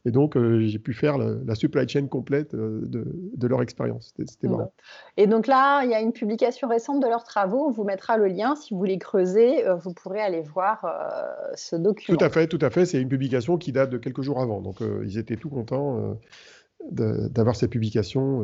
[0.05, 4.13] Et donc j'ai pu faire la, supply chain complète de, de leur expérience.
[4.25, 4.73] C'était marrant.
[5.17, 7.67] Et donc là, il y a une publication récente de leurs travaux.
[7.67, 9.63] On vous mettra le lien si vous voulez creuser.
[9.83, 10.85] vous pourrez aller voir
[11.55, 12.17] ce document.
[12.17, 12.85] Tout à fait, tout à fait.
[12.85, 14.61] C'est une publication qui date de quelques jours avant.
[14.61, 16.17] Donc ils étaient tout contents
[16.91, 18.41] d'avoir cette publication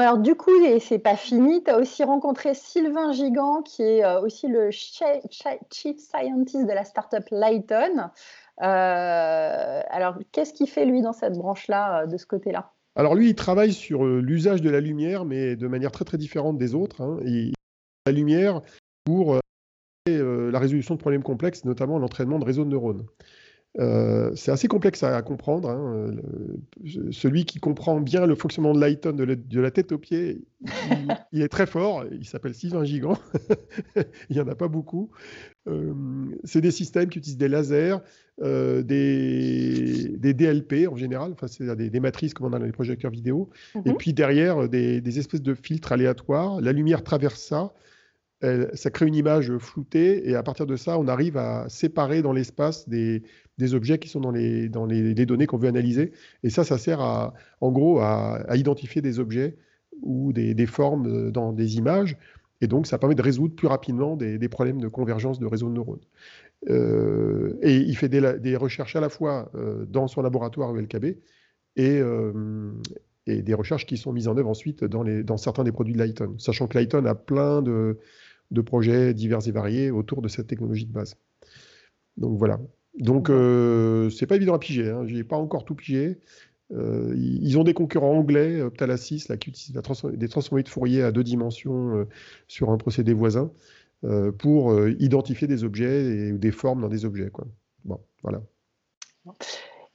[0.00, 0.50] alors du coup,
[0.80, 1.62] c'est pas fini.
[1.62, 6.84] Tu as aussi rencontré Sylvain Gigant, qui est euh, aussi le chief scientist de la
[6.84, 8.10] startup Lighton.
[8.62, 12.72] Euh, alors, qu'est-ce qu'il fait lui dans cette branche-là, euh, de ce côté-là?
[12.96, 16.58] Alors lui, il travaille sur l'usage de la lumière, mais de manière très très différente
[16.58, 17.02] des autres.
[17.02, 17.18] Hein.
[17.24, 17.52] Il,
[18.06, 18.60] la lumière
[19.04, 19.38] pour
[20.06, 23.06] la résolution de problèmes complexes, notamment l'entraînement de réseaux de neurones.
[23.78, 25.70] Euh, c'est assez complexe à, comprendre.
[25.70, 26.14] Hein,
[27.10, 30.44] celui qui comprend bien le fonctionnement de Lighton de, la tête aux pieds,
[31.32, 32.04] il, est très fort.
[32.10, 33.18] Il s'appelle Sylvain Gigant.
[34.28, 35.10] il n'y en a pas beaucoup.
[35.68, 35.94] Euh,
[36.44, 37.96] c'est des systèmes qui utilisent des lasers,
[38.42, 42.72] euh, des, DLP en général, enfin, c'est des, des, matrices comme on a dans les
[42.72, 43.48] projecteurs vidéo.
[43.86, 43.96] Et mhm.
[43.96, 46.60] puis derrière, des, des, espèces de filtres aléatoires.
[46.60, 47.72] La lumière traverse ça
[48.74, 52.32] ça crée une image floutée et à partir de ça, on arrive à séparer dans
[52.32, 53.22] l'espace des,
[53.74, 56.12] objets qui sont dans les, dans les, données qu'on veut analyser.
[56.42, 59.56] Et ça, ça sert à, en gros à, identifier des objets
[60.02, 62.16] ou des, formes dans des images.
[62.60, 65.74] Et donc, ça permet de résoudre plus rapidement des, problèmes de convergence de réseaux de
[65.74, 66.00] neurones.
[66.70, 71.98] Euh, et il fait des, recherches à la fois euh, dans son laboratoire LKB et,
[71.98, 72.72] euh,
[73.26, 75.94] et des recherches qui sont mises en œuvre ensuite dans, les, dans certains des produits
[75.94, 77.98] de Lighton, sachant que Lighton a plein de,
[78.52, 81.16] de projets divers et variés autour de cette technologie de base.
[82.16, 82.60] Donc voilà.
[82.98, 84.90] Donc euh, c'est pas évident à piger.
[84.90, 85.06] Hein.
[85.06, 86.18] Je n'ai pas encore tout pigé.
[86.72, 89.74] Euh, ils ont des concurrents anglais, Optalasys, là, qui utilisent
[90.14, 92.08] des transformés de Fourier à deux dimensions euh,
[92.48, 93.50] sur un procédé voisin
[94.40, 97.30] pour identifier des objets et des formes dans des objets.
[97.30, 97.46] Quoi.
[97.84, 98.42] Bon, voilà.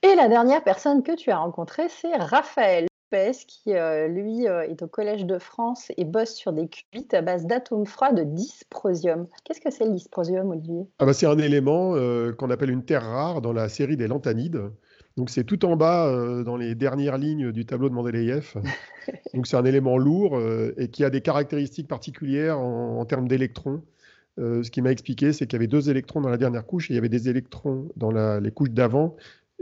[0.01, 2.87] Et la dernière personne que tu as rencontrée, c'est Raphaël.
[3.09, 3.71] Pes qui,
[4.09, 8.11] lui, est au Collège de France et bosse sur des qubits à base d'atomes froids
[8.11, 9.27] de dysprosium.
[9.43, 10.87] Qu'est-ce que c'est le dysprosium, Olivier?
[10.99, 11.93] Ah bah, C'est un élément
[12.37, 14.61] qu'on appelle une terre rare dans la série des lanthanides.
[15.15, 18.53] Donc c'est tout en bas dans les dernières lignes du tableau de Mendeleïev.
[19.33, 20.39] Donc c'est un élément lourd
[20.77, 23.81] et qui a des caractéristiques particulières en, termes d'électrons.
[24.37, 26.93] ce qui m'a expliqué, c'est qu'il y avait deux électrons dans la dernière couche et
[26.93, 29.15] il y avait des électrons dans les couches d'avant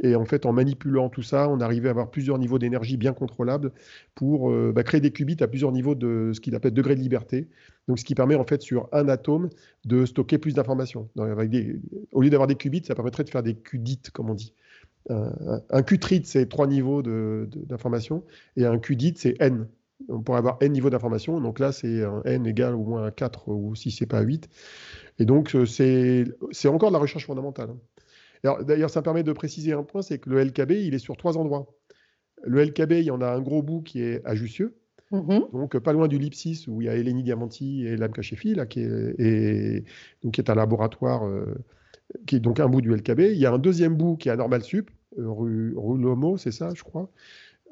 [0.03, 3.13] et en fait, en manipulant tout ça, on arrivait à avoir plusieurs niveaux d'énergie bien
[3.13, 3.71] contrôlables
[4.13, 7.01] pour euh, bah, créer des qubits à plusieurs niveaux de ce qu'il appelle degré de
[7.01, 7.47] liberté.
[7.87, 9.49] Donc, ce qui permet en fait sur un atome
[9.85, 11.09] de stocker plus d'informations.
[12.11, 14.53] Au lieu d'avoir des qubits, ça permettrait de faire des qudits, comme on dit.
[15.09, 18.23] un qutrit, c'est trois niveaux d'information,
[18.57, 19.67] et un qudit, c'est n.
[20.09, 21.39] On pourrait avoir n niveaux d'information.
[21.39, 24.49] Donc là, c'est un n égal au moins à 4 ou si c'est pas 8.
[25.19, 26.25] Et donc, euh, c'est
[26.67, 27.69] encore de la recherche fondamentale.
[28.63, 31.17] D'ailleurs, ça me permet de préciser un point, c'est que le LKB, il est sur
[31.17, 31.67] trois endroits.
[32.43, 34.77] Le LKB, il y en a un gros bout qui est à Jussieu,
[35.11, 35.51] mm-hmm.
[35.51, 37.95] donc pas loin du Lipsis où il y a Eleni Diamanti et
[38.67, 39.83] qui est,
[40.23, 41.55] donc, qui est un laboratoire euh,
[42.27, 43.19] qui est donc un bout du LKB.
[43.19, 46.51] Il y a un deuxième bout qui est à Normal Sup, euh, rue, Lomo, c'est
[46.51, 47.09] ça, je crois.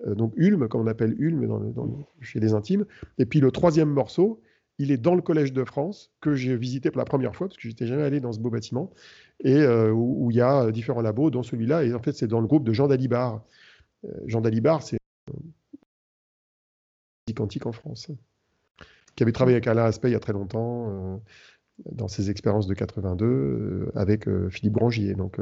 [0.07, 1.73] Euh, donc Ulm, comme on appelle Ulm
[2.21, 2.86] chez les intimes.
[3.17, 4.41] Et puis le troisième morceau,
[4.79, 7.57] il est dans le Collège de France, que j'ai visité pour la première fois, parce
[7.57, 8.91] que j'étais jamais allé dans ce beau bâtiment,
[9.39, 11.83] et euh, où, il y a différents labos, dont celui-là.
[11.83, 13.43] Et en fait, c'est dans le groupe de Jean Dalibar.
[14.05, 14.97] Euh, Jean Dalibar, c'est
[17.36, 18.12] quantique en France,
[19.15, 21.17] qui avait travaillé avec Alain Aspect il y a très longtemps, euh,
[21.91, 25.15] dans ses expériences de 82, avec Philippe Brangier.
[25.15, 25.39] Donc,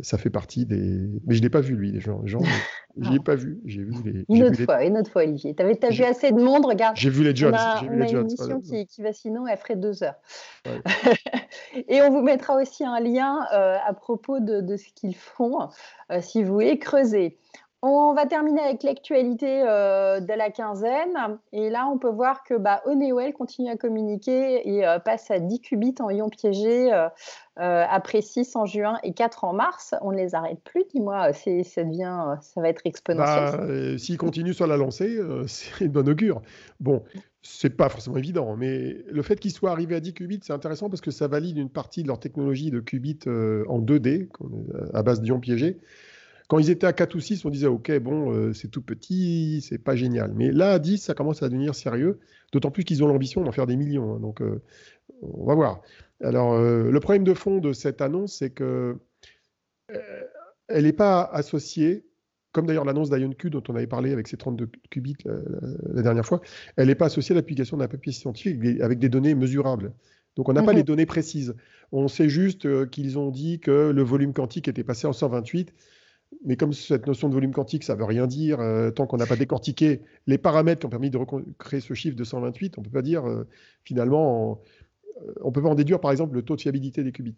[0.00, 1.08] ça fait partie des.
[1.26, 2.22] Mais je ne l'ai pas vu, lui, les gens.
[2.26, 3.60] je ne l'ai pas vu.
[3.64, 4.24] J'ai vu les.
[4.28, 5.54] Une autre fois, une autre fois, Olivier.
[5.54, 6.96] Tu as vu assez de monde, regarde.
[6.96, 7.54] J'ai vu les Jones.
[7.54, 10.16] On a, vu on a une émission qui, qui, va sinon, elle ferait deux heures.
[11.88, 15.68] Et on vous mettra aussi un lien euh, à propos de, de ce qu'ils font,
[16.10, 17.38] euh, si vous voulez creuser.
[17.86, 21.38] On va terminer avec l'actualité euh, de la quinzaine.
[21.52, 22.82] Et là, on peut voir que bah,
[23.36, 27.08] continue à communiquer et euh, passe à 10 qubits en ion piégé euh,
[27.56, 29.94] après 6 en juin et 4 en mars.
[30.00, 31.34] On ne les arrête plus, dis-moi.
[31.34, 33.92] Ça, devient, ça va être exponentiel.
[33.92, 36.40] Bah, S'il continue sur la lancée, c'est une bonne augure.
[36.80, 37.02] Bon,
[37.42, 40.88] c'est pas forcément évident, mais le fait qu'ils soient arrivés à 10 qubits, c'est intéressant
[40.88, 44.28] parce que ça valide une partie de leur technologie de qubits en 2D,
[44.94, 45.78] à base d'ions piégés.
[46.48, 49.64] Quand ils étaient à 4 ou 6, on disait, OK, bon, euh, c'est tout petit,
[49.66, 50.32] c'est pas génial.
[50.34, 52.20] Mais là, à 10, ça commence à devenir sérieux,
[52.52, 54.16] d'autant plus qu'ils ont l'ambition d'en faire des millions.
[54.16, 54.20] Hein.
[54.20, 54.60] donc, euh,
[55.22, 55.80] on va voir.
[56.22, 58.96] Alors, euh, le problème de fond de cette annonce, c'est que
[60.68, 62.06] elle n'est pas associée,
[62.52, 66.40] comme d'ailleurs l'annonce d'IonQ dont on avait parlé avec ses 32 qubits la, dernière fois,
[66.76, 69.92] elle n'est pas associée à l'application d'un papier scientifique avec des données mesurables.
[70.36, 71.54] Donc on n'a pas mmh les données précises.
[71.92, 75.74] On sait juste qu'ils ont dit que le volume quantique était passé en 128
[76.44, 79.16] mais comme cette notion de volume quantique, ça ne veut rien dire, euh, tant qu'on
[79.16, 81.18] n'a pas décortiqué les paramètres qui ont permis de
[81.58, 83.46] créer ce chiffre de 128, on ne peut pas dire euh,
[83.84, 84.60] finalement,
[85.22, 87.36] euh, on ne peut pas en déduire par exemple le taux de fiabilité des qubits.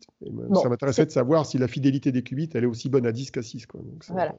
[0.54, 3.30] ça m'intéressait de savoir si la fidélité des qubits, elle est aussi bonne à 10
[3.30, 3.66] qu'à 6.
[4.08, 4.34] voilà.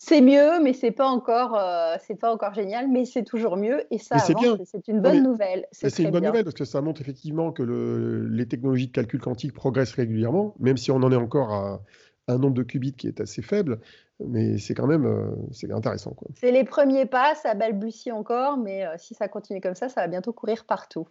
[0.00, 1.60] C'est mieux, mais c'est pas encore,
[2.06, 5.66] c'est pas encore génial, mais c'est toujours mieux et ça c'est une bonne nouvelle.
[5.72, 9.20] C'est une bonne nouvelle parce que ça montre effectivement que le, les technologies de calcul
[9.20, 11.80] quantique progressent régulièrement, même si on en est encore à,
[12.28, 13.80] un nombre de qubits qui est assez faible,
[14.20, 16.14] mais c'est quand même euh, c'est intéressant.
[16.34, 20.02] C'est les premiers pas, ça balbutie encore, mais euh, si ça continue comme ça, ça
[20.02, 21.08] va bientôt courir partout.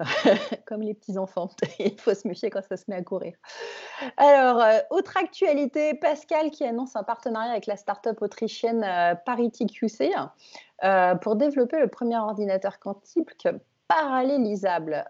[0.66, 3.34] comme les petits-enfants, il faut se méfier quand ça se met à courir.
[4.16, 8.84] Alors, euh, autre actualité, Pascal qui annonce un partenariat avec la start-up autrichienne
[9.26, 10.10] Parity QC
[11.22, 13.46] pour développer le premier ordinateur quantique
[13.88, 15.04] parallélisable.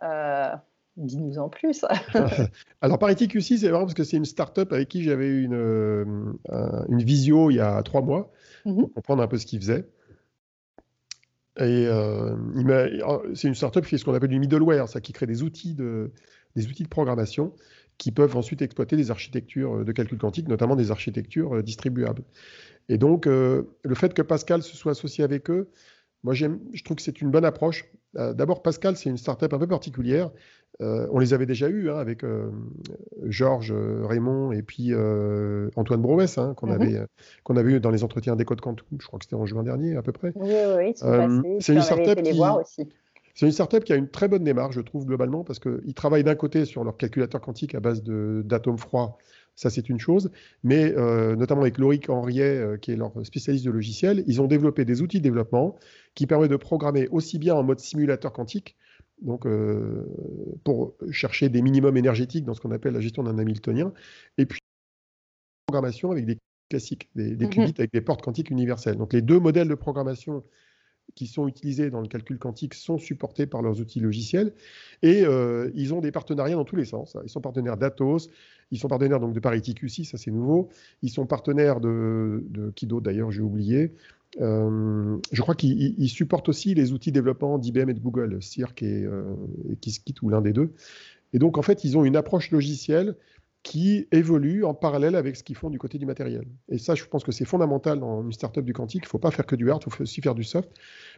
[0.97, 1.85] Dis-nous en plus.
[2.81, 5.55] Alors, Parity QC, c'est vraiment parce que c'est une start-up avec qui j'avais eu une,
[5.55, 6.05] euh,
[6.89, 8.33] une visio il y a trois mois
[8.65, 9.87] mmh pour comprendre un peu ce qu'ils faisaient.
[11.59, 12.35] Et euh,
[13.07, 15.43] oh, c'est une start-up qui fait ce qu'on appelle du middleware, ça qui crée des
[15.43, 16.13] outils de,
[16.57, 17.53] des outils de programmation
[17.99, 22.23] qui peuvent ensuite exploiter des architectures de calcul quantique, notamment des architectures distribuables.
[22.89, 25.71] Et donc, euh, le fait que Pascal se soit associé avec eux,
[26.25, 26.49] moi, je
[26.85, 27.85] trouve que c'est une bonne approche.
[28.15, 30.31] D'abord, Pascal, c'est une startup un peu particulière.
[30.81, 32.51] Euh, on les avait déjà eus hein, avec euh,
[33.25, 34.93] Georges, euh, Raymond et puis
[35.77, 36.73] Antoine Brouès, hein, qu'on mhm.
[36.73, 37.01] avait,
[37.45, 39.63] qu'on avait eu dans les entretiens des codes Quantum, je crois que c'était en juin
[39.63, 40.33] dernier à peu près.
[40.35, 40.95] Oui, oui,
[41.61, 42.41] c'est une startup qui...
[43.37, 46.23] C'est une startup qui a une très bonne démarche, je trouve, globalement, parce qu'ils travaillent
[46.23, 49.19] d'un côté sur leur calculateur quantique à base d'atomes froids,
[49.57, 50.31] ça c'est une chose,
[50.63, 50.93] mais
[51.37, 55.19] notamment avec Lauric Henriet, qui est leur spécialiste de logiciel, ils ont développé des outils
[55.19, 55.77] de développement
[56.15, 58.77] qui permettent de programmer aussi bien en mode simulateur quantique
[59.23, 60.05] donc euh,
[60.65, 63.93] pour chercher des minimums énergétiques dans ce qu'on appelle la gestion d'un Hamiltonien,
[64.39, 64.61] et puis
[65.67, 66.39] programmation avec des
[66.69, 67.51] classiques, des, des mhm.
[67.51, 68.97] qubits avec des portes quantiques universelles.
[68.97, 70.45] Donc les deux modèles de programmation
[71.15, 74.55] qui sont utilisés dans le calcul quantique sont supportés par leurs outils logiciels
[75.03, 77.17] et euh, ils ont des partenariats dans tous les sens.
[77.23, 78.29] Ils sont partenaires d'Atos,
[78.71, 80.69] ils sont partenaires donc de Parity QC, ça c'est nouveau.
[81.03, 83.93] Ils sont partenaires de, de d'autre d'ailleurs, j'ai oublié.
[84.41, 89.05] Euh, je crois qu'ils supportent aussi les outils développement d'IBM et de Google, Cirque et,
[89.05, 89.35] euh,
[89.71, 90.73] et ou l'un des deux.
[91.33, 93.17] Et donc en fait, ils ont une approche logicielle
[93.63, 96.45] qui évoluent en parallèle avec ce qu'ils font du côté du matériel.
[96.69, 99.05] Et ça, je pense que c'est fondamental dans une startup du quantique.
[99.05, 100.69] Il ne faut pas faire que du hard, il faut aussi faire du soft.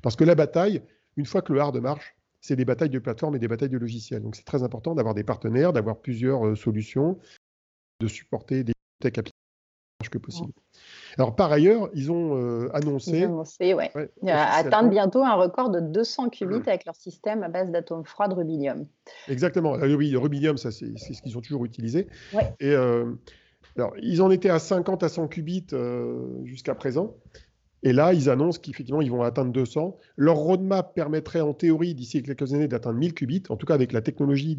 [0.03, 0.81] Parce que la bataille,
[1.17, 2.15] une fois que le hard marche,
[2.47, 4.23] c'est des batailles de plateforme et des batailles de logiciels.
[4.23, 7.19] Donc c'est très important d'avoir des partenaires, d'avoir plusieurs euh, solutions,
[8.01, 9.33] de supporter des tech applications
[10.11, 10.53] que possible.
[11.19, 13.27] Alors, par ailleurs, ils ont euh, annoncé.
[14.29, 18.35] atteindre bientôt un record de 200 qubits avec leur système à base d'atomes froids de
[18.35, 18.87] rubidium.
[19.27, 19.73] Exactement.
[19.73, 22.09] oui, le rubidium, ça, c'est ce qu'ils ont toujours utilisé.
[22.61, 23.13] Et euh,
[23.77, 27.15] alors, ils en étaient à 50 à 100 qubits euh, jusqu'à présent.
[27.83, 29.99] Et là, ils annoncent qu'effectivement, ils vont atteindre 200.
[30.17, 33.93] Leur roadmap permettrait, en théorie, d'ici quelques années, d'atteindre 1000 qubits, en tout cas avec
[33.93, 34.57] la technologie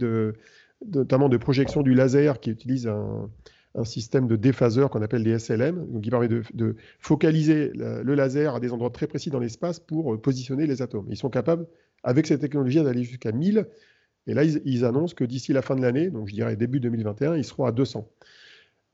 [0.93, 3.29] notamment de projection du laser qui utilise un,
[3.77, 8.55] un système de déphaseur qu'on appelle des SLM, donc qui permet de, focaliser le laser
[8.55, 11.05] à des endroits très précis dans l'espace pour euh, positionner les atomes.
[11.09, 11.67] Ils sont capables,
[12.03, 13.67] avec cette technologie, d'aller jusqu'à 1000.
[14.25, 17.35] Et là, ils, annoncent que d'ici la fin de l'année, donc je dirais début 2021,
[17.35, 18.09] ils seront à 200.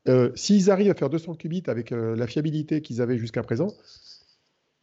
[0.09, 3.67] Euh, s'ils arrivent à faire 200 qubits avec euh, la fiabilité qu'ils avaient jusqu'à présent,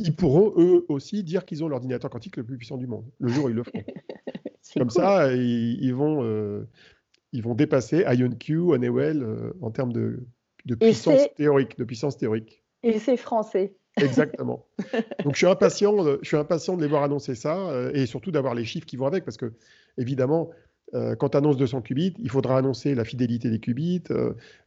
[0.01, 3.29] ils pourront eux aussi dire qu'ils ont l'ordinateur quantique le plus puissant du monde, le
[3.29, 3.85] jour où ils le feront.
[4.77, 6.23] Comme ça, ils, vont
[7.33, 10.27] ils vont dépasser IonQ, Honeywell euh, en termes de,
[10.79, 12.63] puissance théorique, de puissance théorique.
[12.83, 13.75] Et c'est français.
[14.01, 14.67] Exactement.
[15.25, 18.31] Donc je suis impatient, je suis impatient de les voir annoncer ça euh, et surtout
[18.31, 19.53] d'avoir les chiffres qui vont avec parce que
[19.99, 20.51] évidemment
[20.95, 24.03] euh, quand tu annonces 200 qubits, il faudra annoncer la fidélité des qubits,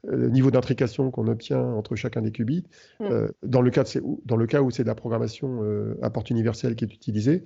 [0.04, 2.66] le niveau d'intrication qu'on obtient entre chacun des qubits,
[3.00, 3.28] mm.
[3.44, 3.84] dans, le cas
[4.26, 5.62] dans le cas où c'est de la programmation
[6.02, 7.44] à porte universelle qui est utilisée,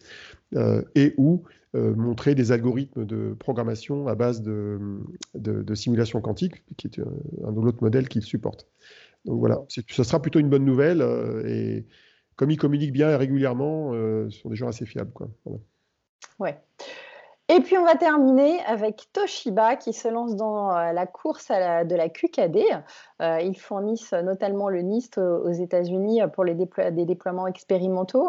[0.96, 1.44] et où
[1.76, 4.80] euh, montrer des algorithmes de programmation à base de,
[5.36, 8.68] de, simulation quantique, qui est un, autre modèle qu'ils supportent.
[9.26, 11.02] Donc voilà, ce sera plutôt une bonne nouvelle.
[11.02, 11.86] Euh, et
[12.38, 15.12] comme ils communiquent bien et régulièrement, euh, ce sont des gens assez fiables.
[15.12, 15.30] Quoi.
[16.40, 16.58] Ouais.
[17.50, 21.96] Et puis on va terminer avec Toshiba qui se lance dans la course à de
[21.96, 22.60] la QKD.
[23.22, 28.28] ils fournissent notamment le NIST aux États-Unis pour les des déploiements expérimentaux.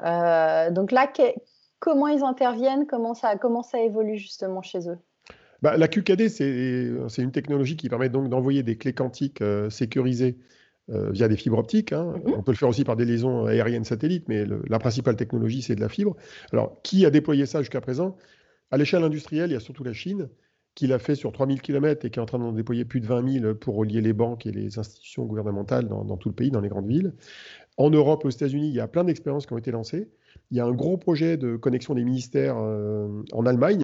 [0.00, 1.12] donc là,
[1.78, 4.98] comment ils interviennent, comment ça, comment ça évolue justement chez eux?
[5.62, 10.36] Bah, La QKD, c'est une technologie qui permet donc d'envoyer des clés quantiques euh, sécurisées
[10.90, 11.92] euh, via des fibres optiques.
[11.92, 12.14] Hein.
[12.16, 12.34] Mm-hmm.
[12.36, 15.74] On peut le faire aussi par des liaisons aériennes satellites, mais la principale technologie, c'est
[15.74, 16.16] de la fibre.
[16.52, 18.16] Alors, qui a déployé ça jusqu'à présent?
[18.70, 20.28] À l'échelle industrielle, il y a surtout la Chine
[20.74, 23.06] qui l'a fait sur 3000 km et qui est en train d'en déployer plus de
[23.06, 26.60] 20 000 pour relier les banques et les institutions gouvernementales dans, tout le pays, dans
[26.60, 27.14] les grandes villes.
[27.78, 30.08] En Europe, aux États-Unis, il y a plein d'expériences qui ont été lancées.
[30.50, 33.80] Il y a un gros projet de connexion des ministères euh, en Allemagne